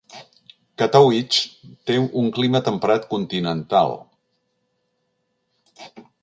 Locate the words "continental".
3.13-3.95